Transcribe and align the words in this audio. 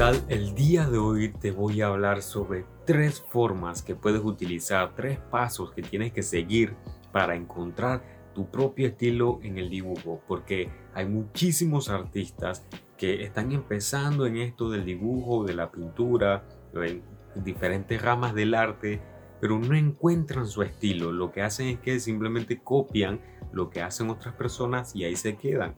tal? 0.00 0.24
El 0.30 0.54
día 0.54 0.88
de 0.88 0.96
hoy 0.96 1.28
te 1.28 1.50
voy 1.50 1.82
a 1.82 1.88
hablar 1.88 2.22
sobre 2.22 2.64
tres 2.86 3.20
formas 3.20 3.82
que 3.82 3.94
puedes 3.94 4.24
utilizar, 4.24 4.94
tres 4.94 5.18
pasos 5.18 5.72
que 5.72 5.82
tienes 5.82 6.10
que 6.10 6.22
seguir 6.22 6.74
para 7.12 7.36
encontrar 7.36 8.02
tu 8.34 8.50
propio 8.50 8.86
estilo 8.86 9.40
en 9.42 9.58
el 9.58 9.68
dibujo, 9.68 10.22
porque 10.26 10.70
hay 10.94 11.04
muchísimos 11.04 11.90
artistas 11.90 12.64
que 12.96 13.24
están 13.24 13.52
empezando 13.52 14.24
en 14.24 14.38
esto 14.38 14.70
del 14.70 14.86
dibujo, 14.86 15.44
de 15.44 15.52
la 15.52 15.70
pintura, 15.70 16.48
en 16.72 17.02
diferentes 17.34 18.00
ramas 18.00 18.34
del 18.34 18.54
arte, 18.54 19.02
pero 19.38 19.58
no 19.58 19.74
encuentran 19.74 20.46
su 20.46 20.62
estilo. 20.62 21.12
Lo 21.12 21.30
que 21.30 21.42
hacen 21.42 21.68
es 21.68 21.78
que 21.78 22.00
simplemente 22.00 22.62
copian 22.62 23.20
lo 23.52 23.68
que 23.68 23.82
hacen 23.82 24.08
otras 24.08 24.34
personas 24.34 24.96
y 24.96 25.04
ahí 25.04 25.14
se 25.14 25.36
quedan. 25.36 25.74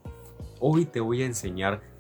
Hoy 0.61 0.85
te 0.85 1.01
voy 1.01 1.23
a 1.23 1.27
enseñar 1.27 1.92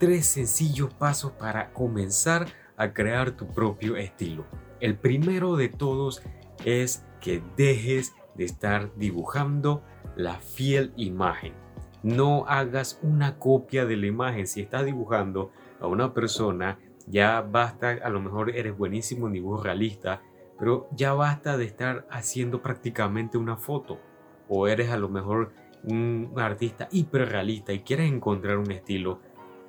tres 0.00 0.24
sencillos 0.24 0.92
pasos 0.94 1.32
para 1.32 1.74
comenzar 1.74 2.46
a 2.78 2.94
crear 2.94 3.32
tu 3.32 3.46
propio 3.46 3.96
estilo. 3.96 4.46
El 4.80 4.96
primero 4.96 5.56
de 5.56 5.68
todos 5.68 6.22
es 6.64 7.04
que 7.20 7.42
dejes 7.54 8.14
de 8.34 8.46
estar 8.46 8.96
dibujando 8.96 9.84
la 10.16 10.36
fiel 10.36 10.94
imagen. 10.96 11.52
No 12.02 12.46
hagas 12.48 12.98
una 13.02 13.38
copia 13.38 13.84
de 13.84 13.98
la 13.98 14.06
imagen. 14.06 14.46
Si 14.46 14.62
estás 14.62 14.86
dibujando 14.86 15.52
a 15.80 15.86
una 15.86 16.14
persona, 16.14 16.78
ya 17.06 17.42
basta, 17.42 17.90
a 18.02 18.08
lo 18.08 18.22
mejor 18.22 18.56
eres 18.56 18.74
buenísimo 18.76 19.26
en 19.26 19.34
dibujo 19.34 19.62
realista, 19.62 20.22
pero 20.58 20.88
ya 20.92 21.12
basta 21.12 21.58
de 21.58 21.66
estar 21.66 22.06
haciendo 22.10 22.62
prácticamente 22.62 23.36
una 23.36 23.58
foto. 23.58 24.00
O 24.48 24.66
eres 24.66 24.88
a 24.88 24.96
lo 24.96 25.10
mejor 25.10 25.52
un 25.84 26.32
artista 26.36 26.88
hiperrealista 26.90 27.74
y 27.74 27.80
quieres 27.80 28.10
encontrar 28.10 28.56
un 28.56 28.70
estilo, 28.70 29.20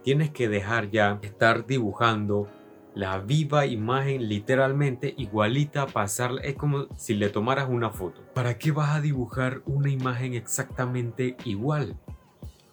tienes 0.03 0.31
que 0.31 0.49
dejar 0.49 0.89
ya 0.89 1.19
estar 1.21 1.65
dibujando 1.65 2.47
la 2.93 3.19
viva 3.19 3.65
imagen 3.65 4.27
literalmente 4.27 5.13
igualita 5.17 5.83
a 5.83 5.87
pasarla. 5.87 6.41
Es 6.41 6.55
como 6.55 6.87
si 6.97 7.13
le 7.13 7.29
tomaras 7.29 7.69
una 7.69 7.89
foto. 7.89 8.21
¿Para 8.33 8.57
qué 8.57 8.71
vas 8.71 8.95
a 8.95 9.01
dibujar 9.01 9.61
una 9.65 9.89
imagen 9.89 10.33
exactamente 10.33 11.37
igual? 11.45 11.97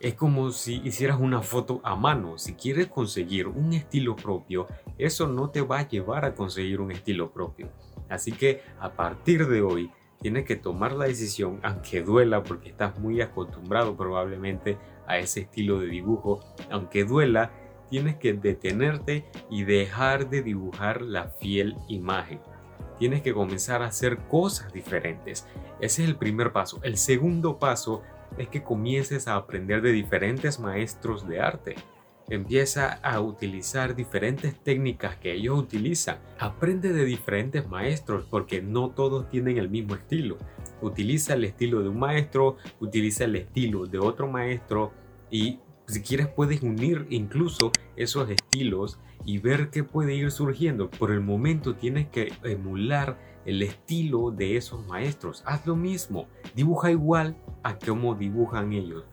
Es 0.01 0.15
como 0.15 0.51
si 0.51 0.81
hicieras 0.85 1.21
una 1.21 1.43
foto 1.43 1.81
a 1.85 1.97
mano. 1.97 2.39
Si 2.39 2.55
quieres 2.55 2.89
conseguir 2.89 3.49
un 3.49 3.73
estilo 3.73 4.17
propio, 4.17 4.67
eso 4.97 5.27
no 5.27 5.51
te 5.51 5.61
va 5.61 5.81
a 5.81 5.89
llevar 5.89 6.25
a 6.25 6.35
conseguir 6.35 6.81
un 6.81 6.93
estilo 6.93 7.31
propio. 7.31 7.69
Así 8.09 8.33
que 8.33 8.63
a 8.81 8.93
partir 8.93 9.47
de 9.47 9.63
hoy 9.63 9.91
tienes 10.21 10.45
que 10.45 10.57
tomar 10.57 10.93
la 10.93 11.07
decisión, 11.07 11.61
aunque 11.63 12.03
duela 12.03 12.43
porque 12.43 12.71
estás 12.71 12.99
muy 12.99 13.21
acostumbrado 13.21 13.97
probablemente 13.97 14.79
a 15.09 15.19
ese 15.19 15.41
estilo 15.41 15.81
de 15.81 15.89
dibujo, 15.89 16.41
aunque 16.71 17.05
duela, 17.05 17.51
tienes 17.91 18.17
que 18.17 18.35
detenerte 18.35 19.25
y 19.51 19.65
dejar 19.65 20.29
de 20.29 20.43
dibujar 20.43 21.03
la 21.03 21.31
fiel 21.31 21.77
imagen. 21.89 22.41
Tienes 22.99 23.23
que 23.23 23.33
comenzar 23.33 23.83
a 23.83 23.87
hacer 23.87 24.19
cosas 24.29 24.73
diferentes. 24.73 25.47
Ese 25.81 26.03
es 26.03 26.09
el 26.09 26.17
primer 26.17 26.53
paso. 26.53 26.81
El 26.83 26.97
segundo 26.97 27.59
paso 27.59 28.03
es 28.37 28.49
que 28.49 28.63
comiences 28.63 29.29
a 29.29 29.37
aprender 29.37 29.81
de 29.83 29.93
diferentes 29.93 30.59
maestros 30.61 31.27
de 31.27 31.41
arte. 31.41 31.77
Empieza 32.31 32.93
a 32.93 33.21
utilizar 33.21 33.97
diferentes 33.97 34.55
técnicas 34.63 35.17
que 35.17 35.33
ellos 35.33 35.59
utilizan. 35.59 36.19
Aprende 36.39 36.93
de 36.93 37.05
diferentes 37.05 37.67
maestros 37.69 38.27
porque 38.29 38.61
no 38.61 38.91
todos 38.91 39.29
tienen 39.31 39.57
el 39.57 39.71
mismo 39.71 39.95
estilo. 39.95 40.37
Utiliza 40.83 41.35
el 41.35 41.45
estilo 41.45 41.83
de 41.83 41.89
un 41.89 41.99
maestro, 41.99 42.57
utiliza 42.81 43.25
el 43.25 43.37
estilo 43.37 43.87
de 43.87 43.99
otro 43.99 44.29
maestro 44.29 44.93
y 45.31 45.59
si 45.87 46.03
quieres 46.03 46.29
puedes 46.29 46.63
unir 46.63 47.07
incluso 47.09 47.73
esos 47.97 48.29
estilos 48.29 48.99
y 49.25 49.39
ver 49.39 49.71
qué 49.71 49.83
puede 49.83 50.15
ir 50.15 50.31
surgiendo. 50.31 50.91
Por 50.91 51.11
el 51.11 51.21
momento 51.21 51.77
tienes 51.77 52.09
que 52.09 52.33
emular 52.45 53.19
el 53.47 53.63
estilo 53.63 54.31
de 54.31 54.59
esos 54.59 54.87
maestros. 54.87 55.43
Haz 55.47 55.67
lo 55.67 55.77
mismo, 55.77 56.29
dibuja 56.55 56.91
igual 56.91 57.37
a 57.63 57.79
cómo 57.79 58.15
dibujan 58.15 58.75
ellos. 58.75 59.05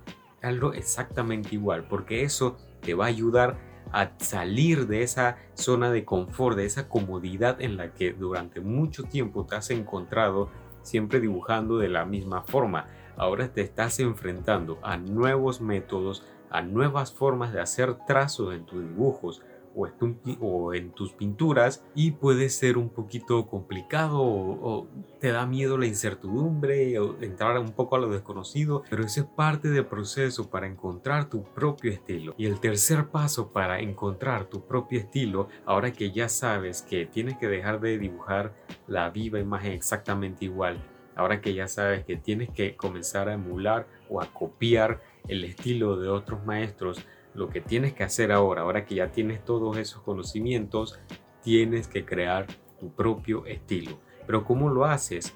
Hazlo 0.42 0.74
exactamente 0.74 1.56
igual, 1.56 1.88
porque 1.88 2.24
eso 2.24 2.58
te 2.86 2.94
va 2.94 3.06
a 3.06 3.10
ayudar 3.10 3.58
a 3.92 4.12
salir 4.18 4.88
de 4.88 5.02
esa 5.02 5.38
zona 5.54 5.90
de 5.92 6.06
confort, 6.06 6.56
de 6.56 6.66
esa 6.66 6.88
comodidad 6.88 7.62
en 7.62 7.78
la 7.78 7.94
que 7.94 8.14
durante 8.14 8.60
mucho 8.62 9.04
tiempo 9.04 9.46
te 9.46 9.56
has 9.56 9.70
encontrado 9.72 10.50
siempre 10.84 11.20
dibujando 11.20 11.78
de 11.78 11.90
la 11.90 12.06
misma 12.06 12.44
forma. 12.44 12.88
Ahora 13.18 13.52
te 13.52 13.62
estás 13.62 14.00
enfrentando 14.00 14.80
a 14.84 14.98
nuevos 14.98 15.62
métodos, 15.62 16.24
a 16.50 16.62
nuevas 16.62 17.14
formas 17.14 17.54
de 17.54 17.62
hacer 17.62 17.98
trazos 18.06 18.54
en 18.54 18.66
tus 18.66 18.82
dibujos 18.82 19.42
o, 19.76 20.74
en 20.74 20.92
tus 20.92 21.14
pinturas 21.14 21.84
y 21.94 22.12
puede 22.12 22.50
ser 22.50 22.78
un 22.78 22.90
poquito 22.90 23.48
complicado 23.48 24.22
o, 24.22 24.88
te 25.20 25.32
da 25.32 25.46
miedo 25.46 25.78
la 25.78 25.88
incertidumbre 25.88 27.00
o 27.00 27.22
entrar 27.22 27.58
un 27.60 27.72
poco 27.72 27.96
a 27.96 28.00
lo 28.00 28.10
desconocido, 28.10 28.84
pero 28.90 29.04
ese 29.04 29.22
es 29.22 29.26
parte 29.26 29.70
del 29.70 29.86
proceso 29.86 30.50
para 30.50 30.68
encontrar 30.68 31.30
tu 31.30 31.44
propio 31.44 31.92
estilo. 31.92 32.36
Y 32.38 32.46
el 32.46 32.60
tercer 32.60 33.08
paso 33.08 33.52
para 33.52 33.80
encontrar 33.80 34.46
tu 34.46 34.66
propio 34.66 35.00
estilo, 35.00 35.48
ahora 35.66 35.92
que 35.94 36.12
ya 36.12 36.30
sabes 36.30 36.82
que 36.82 37.06
tienes 37.06 37.38
que 37.38 37.48
dejar 37.48 37.80
de 37.80 37.98
dibujar 37.98 38.54
la 38.88 39.10
viva 39.10 39.40
imagen 39.40 39.74
exactamente 39.74 40.46
igual, 40.46 40.78
ahora 41.16 41.42
que 41.42 41.54
ya 41.54 41.68
sabes 41.68 42.06
que 42.06 42.18
tienes 42.18 42.50
que 42.50 42.76
comenzar 42.76 43.30
a 43.30 43.34
emular 43.34 43.88
o 44.10 44.22
a 44.22 44.28
copiar 44.28 45.02
el 45.28 45.44
estilo 45.44 45.98
de 45.98 46.10
otros 46.10 46.46
maestros, 46.46 47.06
lo 47.36 47.50
que 47.50 47.62
tienes 47.62 47.94
que 47.94 48.04
hacer 48.04 48.32
ahora, 48.32 48.62
ahora 48.62 48.86
que 48.86 48.96
ya 48.96 49.12
tienes 49.12 49.44
todos 49.44 49.78
esos 49.78 50.02
conocimientos, 50.02 51.00
tienes 51.44 51.88
que 51.88 52.06
crear 52.06 52.48
tu 52.80 52.92
propio 52.94 53.46
estilo. 53.46 54.00
Pero 54.26 54.46
¿cómo 54.46 54.70
lo 54.70 54.86
haces? 54.86 55.36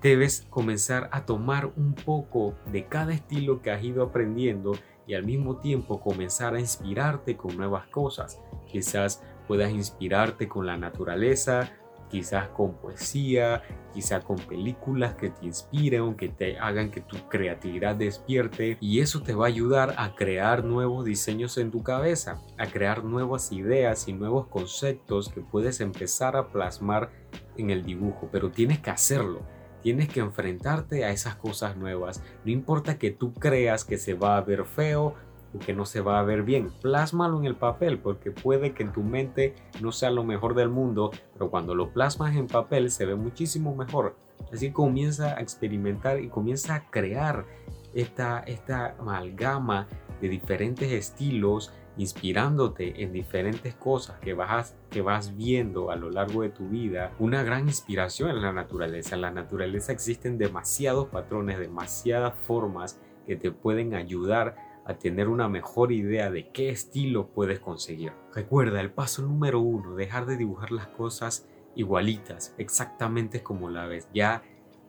Debes 0.00 0.46
comenzar 0.50 1.08
a 1.12 1.24
tomar 1.24 1.72
un 1.76 1.94
poco 1.94 2.54
de 2.70 2.86
cada 2.86 3.12
estilo 3.12 3.62
que 3.62 3.70
has 3.70 3.82
ido 3.82 4.04
aprendiendo 4.04 4.72
y 5.06 5.14
al 5.14 5.24
mismo 5.24 5.56
tiempo 5.56 6.00
comenzar 6.00 6.54
a 6.54 6.60
inspirarte 6.60 7.36
con 7.36 7.56
nuevas 7.56 7.86
cosas. 7.88 8.40
Quizás 8.70 9.22
puedas 9.48 9.72
inspirarte 9.72 10.48
con 10.48 10.66
la 10.66 10.76
naturaleza, 10.76 11.72
quizás 12.12 12.48
con 12.48 12.74
poesía, 12.74 13.62
quizás 13.94 14.22
con 14.22 14.36
películas 14.36 15.14
que 15.14 15.30
te 15.30 15.46
inspiren, 15.46 16.14
que 16.14 16.28
te 16.28 16.58
hagan 16.58 16.90
que 16.90 17.00
tu 17.00 17.16
creatividad 17.30 17.96
despierte 17.96 18.76
y 18.80 19.00
eso 19.00 19.22
te 19.22 19.34
va 19.34 19.46
a 19.46 19.48
ayudar 19.48 19.94
a 19.96 20.14
crear 20.14 20.62
nuevos 20.62 21.06
diseños 21.06 21.56
en 21.56 21.70
tu 21.70 21.82
cabeza, 21.82 22.42
a 22.58 22.66
crear 22.66 23.02
nuevas 23.02 23.50
ideas 23.50 24.08
y 24.08 24.12
nuevos 24.12 24.46
conceptos 24.48 25.30
que 25.30 25.40
puedes 25.40 25.80
empezar 25.80 26.36
a 26.36 26.52
plasmar 26.52 27.10
en 27.56 27.70
el 27.70 27.82
dibujo, 27.82 28.28
pero 28.30 28.50
tienes 28.50 28.80
que 28.80 28.90
hacerlo. 28.90 29.40
Tienes 29.82 30.08
que 30.08 30.20
enfrentarte 30.20 31.04
a 31.04 31.10
esas 31.10 31.34
cosas 31.34 31.76
nuevas. 31.76 32.22
No 32.44 32.52
importa 32.52 32.98
que 32.98 33.10
tú 33.10 33.34
creas 33.34 33.84
que 33.84 33.98
se 33.98 34.14
va 34.14 34.36
a 34.36 34.40
ver 34.42 34.64
feo, 34.64 35.16
que 35.58 35.74
no 35.74 35.84
se 35.84 36.00
va 36.00 36.18
a 36.18 36.22
ver 36.22 36.42
bien. 36.42 36.70
Plásmalo 36.80 37.38
en 37.38 37.44
el 37.44 37.56
papel 37.56 37.98
porque 37.98 38.30
puede 38.30 38.72
que 38.72 38.82
en 38.82 38.92
tu 38.92 39.02
mente 39.02 39.54
no 39.80 39.92
sea 39.92 40.10
lo 40.10 40.24
mejor 40.24 40.54
del 40.54 40.68
mundo, 40.68 41.10
pero 41.34 41.50
cuando 41.50 41.74
lo 41.74 41.90
plasmas 41.90 42.36
en 42.36 42.46
papel 42.46 42.90
se 42.90 43.06
ve 43.06 43.14
muchísimo 43.14 43.74
mejor. 43.74 44.16
Así 44.52 44.70
comienza 44.70 45.36
a 45.36 45.40
experimentar 45.40 46.20
y 46.20 46.28
comienza 46.28 46.74
a 46.74 46.90
crear 46.90 47.46
esta, 47.94 48.40
esta 48.40 48.96
amalgama 48.98 49.86
de 50.20 50.28
diferentes 50.28 50.90
estilos, 50.92 51.72
inspirándote 51.96 53.02
en 53.02 53.12
diferentes 53.12 53.74
cosas 53.74 54.18
que 54.20 54.34
vas, 54.34 54.76
que 54.88 55.02
vas 55.02 55.36
viendo 55.36 55.90
a 55.90 55.96
lo 55.96 56.10
largo 56.10 56.42
de 56.42 56.48
tu 56.48 56.68
vida. 56.68 57.12
Una 57.18 57.42
gran 57.42 57.66
inspiración 57.66 58.30
en 58.30 58.40
la 58.40 58.52
naturaleza. 58.52 59.14
En 59.14 59.22
la 59.22 59.30
naturaleza 59.30 59.92
existen 59.92 60.38
demasiados 60.38 61.08
patrones, 61.08 61.58
demasiadas 61.58 62.34
formas 62.46 62.98
que 63.26 63.36
te 63.36 63.50
pueden 63.50 63.94
ayudar 63.94 64.56
a 64.84 64.94
tener 64.94 65.28
una 65.28 65.48
mejor 65.48 65.92
idea 65.92 66.30
de 66.30 66.48
qué 66.50 66.70
estilo 66.70 67.28
puedes 67.28 67.60
conseguir. 67.60 68.12
Recuerda 68.34 68.80
el 68.80 68.90
paso 68.90 69.22
número 69.22 69.60
uno, 69.60 69.94
dejar 69.94 70.26
de 70.26 70.36
dibujar 70.36 70.72
las 70.72 70.88
cosas 70.88 71.46
igualitas, 71.74 72.54
exactamente 72.58 73.42
como 73.42 73.70
la 73.70 73.86
ves. 73.86 74.08
Ya 74.12 74.42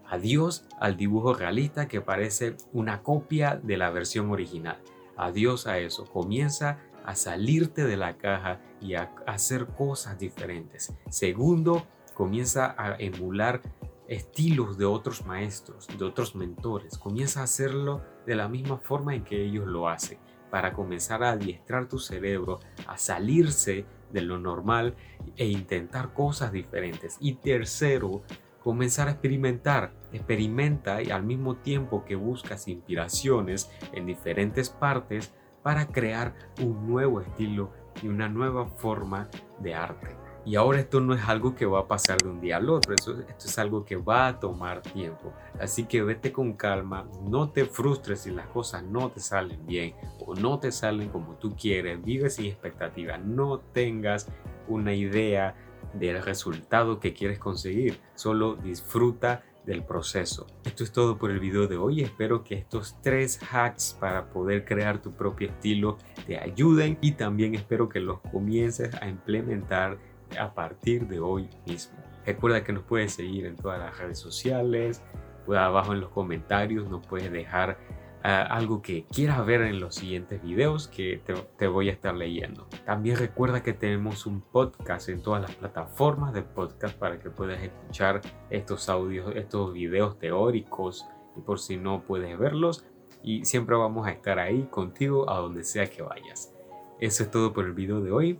adiós 0.08 0.66
al 0.80 0.98
dibujo 0.98 1.34
realista 1.34 1.88
que 1.88 2.02
parece 2.02 2.56
una 2.72 3.02
copia 3.04 3.60
de 3.62 3.78
la 3.78 3.90
versión 3.90 4.32
original. 4.32 4.80
Adiós 5.16 5.68
a 5.68 5.78
eso. 5.78 6.06
Comienza 6.06 6.80
a 7.06 7.16
salirte 7.16 7.86
de 7.86 7.98
la 7.98 8.18
caja 8.18 8.60
y 8.82 8.96
a 8.96 9.12
hacer 9.28 9.68
cosas 9.68 10.18
diferentes. 10.18 10.94
Segundo, 11.10 11.86
comienza 12.14 12.76
a 12.78 12.96
emular 12.98 13.62
estilos 14.08 14.78
de 14.78 14.86
otros 14.86 15.26
maestros, 15.26 15.88
de 15.98 16.06
otros 16.06 16.36
mentores. 16.36 16.98
Comienza 16.98 17.42
a 17.42 17.44
hacerlo 17.44 18.02
de 18.26 18.36
la 18.36 18.48
misma 18.48 18.78
forma 18.78 19.16
en 19.16 19.24
que 19.24 19.44
ellos 19.44 19.66
lo 19.66 19.88
hacen, 19.88 20.20
para 20.50 20.74
comenzar 20.74 21.24
a 21.24 21.32
adiestrar 21.32 21.88
tu 21.88 22.00
cerebro 22.00 22.60
a 22.88 22.98
salirse 22.98 23.86
de 24.12 24.22
lo 24.22 24.40
normal 24.40 24.96
e 25.36 25.48
intentar 25.48 26.14
cosas 26.14 26.52
diferentes. 26.52 27.18
Y 27.20 27.36
tercero, 27.36 28.24
comenzar 28.64 29.08
a 29.08 29.12
experimentar. 29.12 29.94
Experimenta 30.12 31.02
y 31.02 31.10
al 31.10 31.24
mismo 31.24 31.56
tiempo 31.56 32.06
que 32.06 32.16
buscas 32.16 32.68
inspiraciones 32.68 33.72
en 33.94 34.06
diferentes 34.06 34.70
partes 34.70 35.34
para 35.64 35.88
crear 35.88 36.36
un 36.62 36.88
nuevo 36.88 37.22
estilo 37.22 37.72
y 38.02 38.08
una 38.08 38.30
nueva 38.30 38.68
forma 38.68 39.30
de 39.60 39.74
arte. 39.74 40.23
Y 40.46 40.56
ahora 40.56 40.80
esto 40.80 41.00
no 41.00 41.14
es 41.14 41.24
algo 41.28 41.56
que 41.56 41.66
va 41.66 41.80
a 41.80 41.88
pasar 41.88 42.18
de 42.18 42.30
un 42.30 42.42
día 42.42 42.58
al 42.58 42.70
otro, 42.70 42.94
esto, 42.94 43.18
esto 43.20 43.48
es 43.48 43.58
algo 43.60 43.86
que 43.86 43.96
va 43.96 44.28
a 44.28 44.40
tomar 44.40 44.82
tiempo. 44.82 45.34
Así 45.60 45.86
que 45.86 46.04
vete 46.04 46.34
con 46.34 46.54
calma, 46.54 47.08
no 47.24 47.50
te 47.50 47.66
frustres 47.66 48.22
si 48.22 48.32
las 48.32 48.48
cosas 48.48 48.84
no 48.84 49.10
te 49.10 49.22
salen 49.22 49.66
bien 49.66 49.96
o 50.26 50.36
no 50.36 50.60
te 50.60 50.72
salen 50.72 51.10
como 51.10 51.36
tú 51.36 51.56
quieres, 51.56 52.04
vive 52.04 52.30
sin 52.30 52.48
expectativa, 52.48 53.18
no 53.18 53.60
tengas 53.60 54.28
una 54.68 54.94
idea 54.94 55.56
del 55.94 56.22
resultado 56.22 57.00
que 57.00 57.14
quieres 57.14 57.40
conseguir, 57.40 58.00
solo 58.16 58.56
disfruta 58.56 59.44
del 59.66 59.84
proceso. 59.84 60.48
Esto 60.66 60.84
es 60.84 60.92
todo 60.92 61.18
por 61.18 61.32
el 61.32 61.40
video 61.40 61.68
de 61.68 61.78
hoy. 61.78 62.02
Espero 62.02 62.44
que 62.44 62.56
estos 62.56 62.98
tres 63.02 63.40
hacks 63.52 63.96
para 64.00 64.30
poder 64.30 64.66
crear 64.66 65.02
tu 65.02 65.14
propio 65.14 65.50
estilo 65.50 65.98
te 66.28 66.38
ayuden 66.38 66.98
y 67.02 67.14
también 67.14 67.56
espero 67.56 67.88
que 67.88 68.00
los 68.00 68.20
comiences 68.20 68.94
a 69.02 69.08
implementar 69.08 69.98
a 70.38 70.54
partir 70.54 71.08
de 71.08 71.20
hoy 71.20 71.50
mismo. 71.66 71.98
Recuerda 72.26 72.64
que 72.64 72.74
nos 72.74 72.84
puedes 72.84 73.14
seguir 73.14 73.46
en 73.46 73.56
todas 73.56 73.80
las 73.80 73.98
redes 73.98 74.18
sociales, 74.18 75.02
pues 75.46 75.60
abajo 75.60 75.94
en 75.94 76.00
los 76.00 76.10
comentarios 76.10 76.90
nos 76.90 77.06
puedes 77.06 77.32
dejar 77.32 77.78
ah, 78.24 78.44
algo 78.44 78.82
que 78.82 79.06
quieras 79.06 79.46
ver 79.46 79.62
en 79.62 79.80
los 79.80 79.96
siguientes 79.96 80.42
videos 80.42 80.88
que 80.88 81.22
te, 81.26 81.34
te, 81.34 81.68
voy 81.68 81.90
a 81.90 81.92
estar 81.92 82.16
leyendo. 82.16 82.68
También 82.86 83.18
recuerda 83.18 83.62
que 83.62 83.74
tenemos 83.74 84.26
un 84.26 84.42
podcast 84.42 85.10
en 85.10 85.22
todas 85.22 85.42
las 85.42 85.56
plataformas 85.56 86.34
de 86.34 86.44
podcast 86.44 86.98
para 86.98 87.20
que 87.20 87.30
puedas 87.30 87.62
escuchar 87.62 88.22
estos 88.50 88.88
audios, 88.88 89.36
estos 89.36 89.74
videos 89.74 90.18
teóricos 90.18 91.06
y 91.36 91.42
por 91.42 91.60
si 91.60 91.78
no 91.78 92.04
puedes 92.04 92.38
verlos 92.38 92.86
y 93.24 93.46
siempre 93.46 93.76
vamos 93.76 94.06
a 94.06 94.12
estar 94.12 94.38
ahí 94.38 94.64
contigo 94.70 95.30
a 95.30 95.38
donde 95.38 95.64
sea 95.64 95.90
que 95.90 96.02
vayas. 96.02 96.54
Eso 97.00 97.24
es 97.24 97.32
todo 97.32 97.54
por 97.54 97.66
el 97.66 97.74
video 97.74 98.02
de 98.02 98.12
hoy 98.12 98.40